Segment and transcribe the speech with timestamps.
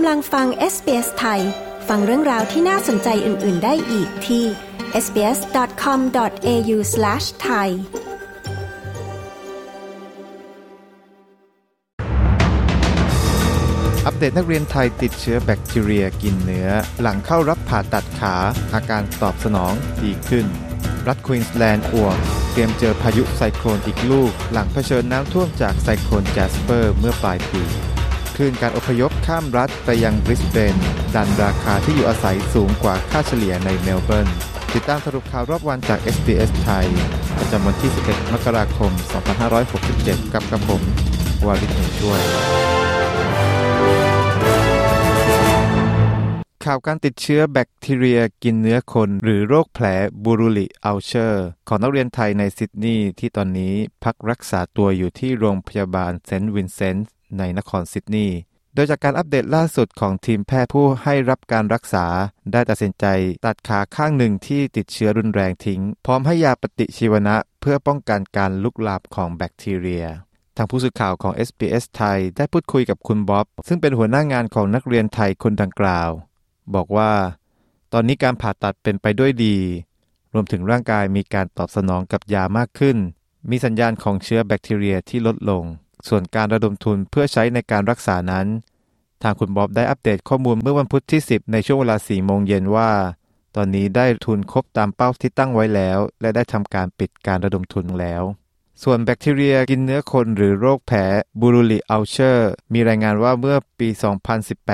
[0.00, 1.40] ำลังฟัง SBS ไทย
[1.88, 4.44] ฟังเรื่องราวที่น่าสนใจอื่น ๆ ได้อีกที่
[5.04, 7.68] sbs.com.au/thai
[14.06, 16.68] อัปเดตนักเรียนไทยติดเชื้อแบคทีเรียกินเนื้อ
[17.00, 18.34] หลังเข้ารับผ่าตัดขา
[18.74, 19.72] อาการตอบสนอง
[20.02, 20.46] ดีขึ้น
[21.08, 22.16] รัฐควีนสแลนด์อ่วม
[22.52, 27.64] เตรียมเจอพายุไซโคลนอีกลูก หลังเผชิญน้ำท่วมจากไซโคลนแจสเปอร์เมื่อปลายปี
[28.42, 30.76] คลื่นการอพยพข้ามรัฐไปยังบริสเบน
[31.14, 34.28] ดันราคาที่อยู่อาศัยสูงกว่าค่าเฉลี่ยในเมลเบิร์น
[34.74, 36.86] ติดตามสรุปข่าวรอบวันจาก SBS ไทย
[37.38, 38.92] ประจำวันที่ 11 มกราคม
[39.62, 40.82] 2567 กับกระผม
[41.46, 42.20] วาริศช่วย
[46.64, 49.86] ข่าวการติดเชื้อแบคทีเรียกินเนื้อคน หรือโรคแผล
[50.24, 58.38] Buruli ulcer ของนักเรียนไทยในซิดนีย์ที่ตอนนี้พักรักษาตัวอยู่ที่โรงพยาบาลเซนต์วินเซนต์ ในนครซิดนีย์
[58.74, 62.06] โดยจากการอัปเดตล่าสุดของทีมแพทย์ผู้ให้รับการรักษา
[62.52, 63.06] ได้ตัดสินใจ
[63.46, 70.06] ตัดขาข้างหนึ่งที่ติดเชื้อรุนแรงทิ้ง พร้อมให้ยาปฏิชีวนะเพื่อป้องกันการลุกลามของแบคทีเรีย
[70.56, 76.10] ทางผู้สื่อข่าวของ SBS ไทยได้พูดคุยกับคุณบ๊อบ ซึ่งเป็นหัวหน้างานของนักเรียนไทยคนดังกล่าว
[76.74, 77.12] บอกว่า
[77.92, 79.56] ตอนนี้การผ่าตัดเป็นไปด้วยดี
[80.34, 82.96] รวมถึงร่างกายมีการตอบสนองกับยามากขึ้น
[83.50, 85.64] มีสัญญาณของเชื้อแบคทีเรียที่ลดลง
[86.08, 88.46] ส่วนการระดมทุนเพื่อใช้ในการรักษานั้น
[89.22, 92.90] ทางคุณบ๊อบได้อัปเดตข้อมูลเมื่อวันพุธที่ 10 ในช่วงเวลา 4 โมงเย็นว่า
[93.56, 98.22] ตอนนี้ได้ทุนครบตามเป้าที่ตั้งไว้แล้ว และได้ทำการปิดการระดมทุนแล้ว
[98.84, 100.98] ส่วนแบคทีเรียกินเนื้อคนหรือโรคแผล
[101.40, 103.88] บูรูลิอัลเชอร์มีรายงานว่าเมื่อปี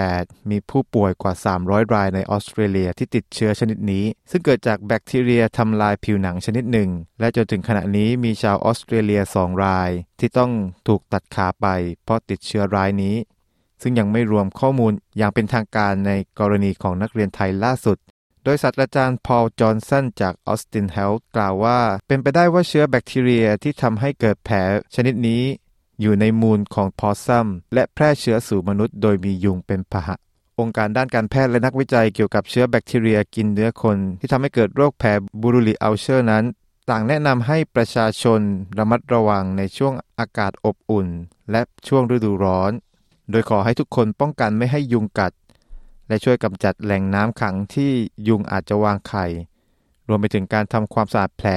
[0.03, 6.91] 2018 มีผู้ป่วยกว่า 300 รายในออสเตรเลียที่ติดเชื้อชนิดนี้ ซึ่งเกิดจากแบคทีเรียทำลายผิวหนังชนิดหนึ่ง
[7.21, 9.91] และจนถึงขณะนี้มีชาวออสเตรเลีย 2 ราย
[10.21, 10.53] ที่ต้อง
[10.89, 11.67] ถูกตัดขาไป
[12.05, 13.17] เพราะติดเชื้อรายนี้
[13.83, 17.99] ซึ่งยังไม่รวมข้อมูลอย่างเป็นทางการในกรณีของนักเรียนไทยล่าสุด
[18.49, 24.57] โดยศาสตราจารย์พอล จอห์นสันจากออสตินเฮลท์กล่าวว่า เป็นไปได้ว่าเชื้อแบคทีเรียที่ทำให้เกิดแผล
[24.95, 25.43] ชนิดนี้
[26.01, 30.15] อยู่ในมูลของ possumและแพร่เชื้อสู่มนุษย์ โดยมียุงเป็นพาหะ
[30.61, 35.09] องค์การด้านการแพทย์และนักวิจัยเกี่ยวกับเชื้อแบคทีเรียกินเนื้อคน ที่ทำให้เกิดโรคแผล
[35.41, 36.45] บูรุลิอัลเชอร์นั้น
[36.91, 38.41] ต่างแนะนำให้ประชาชน
[38.79, 41.07] ระมัดระวังในช่วงอากาศอบอุ่น
[41.51, 42.73] และช่วงฤดูร้อน
[43.31, 45.33] โดยขอให้ทุกคนป้องกันไม่ให้ยุงกัด
[46.09, 47.93] และช่วยกำจัดแหล่งน้ำขังที่
[48.29, 49.27] ยุงอาจจะวางไข่
[50.09, 51.49] รวมไปถึงการทำความสะอาดแผล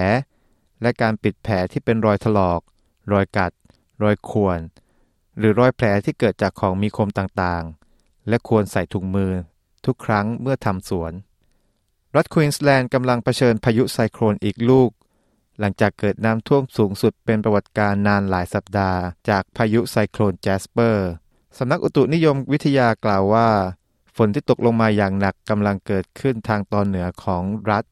[0.81, 2.61] และการปิดแผลที่เป็นรอยถลอก
[3.11, 3.51] รอยกัด
[4.03, 4.59] รอยข่วน
[5.38, 9.31] หรือรอยแผลที่เกิดจากของมีคมต่างๆ และควรใส่ถุงมือ
[9.85, 11.13] ทุกครั้งเมื่อทำสวน
[12.15, 14.89] รัฐควีนสแลนด์กำลังเผชิญพายุไซโคลนอีกลูก
[15.59, 18.99] หลังจากเกิดน้ำท่วมสูงสุดเป็นประวัติการณ์นานหลายสัปดาห์
[19.29, 21.09] จากพายุไซโคลนแจสเปอร์
[21.57, 23.49] สำนักอุตุนิยมวิทยากล่าวว่า
[24.22, 27.84] ฝนที่ตกลงมาอย่างหนักกำลังเกิดขึ้นทางตอนเหนือของรัฐ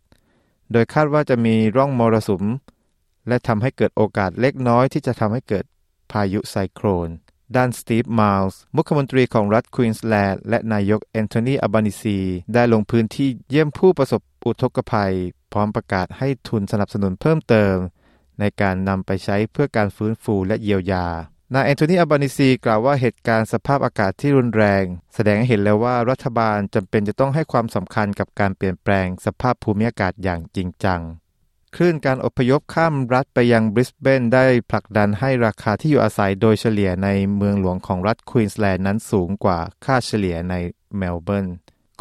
[0.71, 2.43] โดยคาดว่าจะมีร่องมรสุม
[3.27, 5.65] และทำให้เกิดโอกาสเล็กน้อยที่จะทำให้เกิด
[6.11, 7.09] พายุไซโคลน
[7.55, 12.19] ด้านสตีฟ ไมลส์มุขมนตรีของรัฐควีนสแลนด์และนายกแอนโทนี แอลบานีซี
[12.53, 15.13] ได้ลงพื้นที่เยี่ยมผู้ประสบอุทกภัย
[15.53, 17.75] พร้อมประกาศให้ทุนสนับสนุนเพิ่มเติม
[18.39, 21.07] ในการนำไปใช้เพื่อการฟื้นฟูและเยียวยา
[21.53, 24.83] นายแอนโทนี แอลบานีซีกล่าวว่าเหตุการณ์สภาพอากาศที่รุนแรง
[25.15, 31.01] แสดงให้เห็นแล้วว่ารัฐบาลจำเป็นจะต้องให้ความสำคัญกับการเปลี่ยนแปลงสภาพภูมิอากาศอย่างจริงจัง
[31.75, 40.55] คลื่นการอพยพข้ามรัฐไปยังบริสเบนได้ผลักดันให้ราคาที่อยู่อาศัยโดยเฉลี่ยในเมืองหลวงของรัฐควีนสแลนด์นั้นสูงกว่าค่าเฉลี่ยใน
[40.97, 41.47] เมลเบิร์น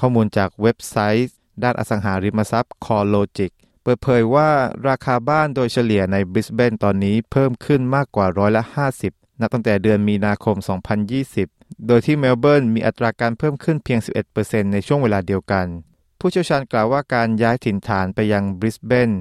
[0.01, 1.31] ข้อมูลจากเว็บไซต์
[1.63, 3.53] ด้านอสังหาริมทรัพย์ CoreLogic
[3.83, 4.49] เปิดเผยว่า
[4.89, 10.57] ราคาบ้านโดยเฉลี่ยในบริสเบนตอนนี้เพิ่มขึ้นมากกว่าร้อยละ 50 นับตั้งแต่เดือนมีนาคม
[11.23, 14.01] 2020 โดยที่เมลเบิร์นมีอัตราการเพิ่มขึ้นเพียง
[14.37, 15.67] 11%ในช่วงเวลาเดียวกัน
[16.19, 19.13] ผู้เชี่ยวชาญกล่าวว่าการย้ายถิ่นฐานไปยังบริสเบน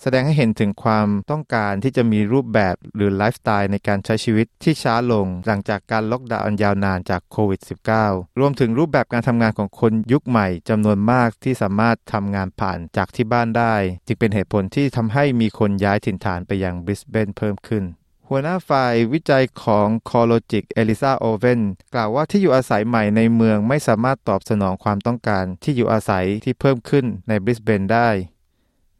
[0.00, 7.60] แสดงให้เห็นถึงความต้องการที่จะมีรูปแบบหรือไลฟ์สไตล์ในการใช้ชีวิตที่ช้าลง หลังจากการล็อกดาวน์ยาวนานจากโควิด
[8.00, 13.74] -19 รวมถึงรูปแบบการทำงานของคนยุคใหม่จำนวนมากที่สามารถทำงานผ่านจากที่บ้านได้
[14.06, 17.84] จึงเป็นเหตุผลที่ทำให้มีคนย้ายถิ่นฐานไปยังบริสเบนเพิ่มขึ้น
[18.30, 21.60] หัวหน้าฝ่ายวิจัยของ c o l o g i c เอลิซาโอเวน
[21.94, 28.08] กล่าวว่าที่อยู่อาศัยใหม่ในเมืองไม่สามารถตอบสนองความต้องการที่อยู่อาศัยที่เพิ่มขึ้นในบริสเบนได้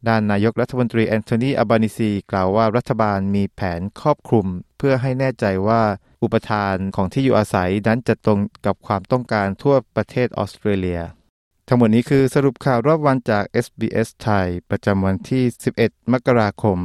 [0.09, 4.47] ด้านนายกรัฐมนตรีแอนโทนีอับบานิซี กล่าวว่ารัฐบาลมีแผนครอบคลุม
[4.79, 5.83] เพื่อให้แน่ใจว่า
[6.23, 11.01] อุปทานของที่อยู่อาศัยนั้นจะตรงกับความต้องการทั่วประเทศออสเตรเลีย
[11.69, 15.45] ทั้งหมดนี้คือสรุปข่าวรอบวันจาก SBS ไทย ประจำวันที่
[15.79, 16.79] 11 มกราคม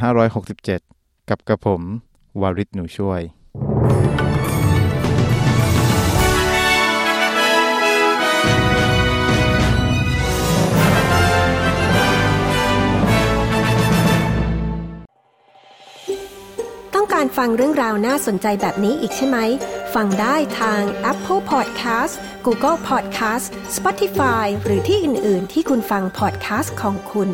[0.00, 0.91] 2567
[1.30, 1.82] กับกระผม
[2.40, 3.22] วาริศหนูช่วย
[16.94, 19.38] ต้องการฟังเรื่องราวน่าสนใจแบบนี้อีกใช่ไหม
[19.94, 22.14] ฟังได้ทาง Apple Podcast
[22.46, 23.46] Google Podcast
[23.76, 27.30] Spotify หรือที่อื่น ๆ ที่คุณฟัง podcast ของคุณ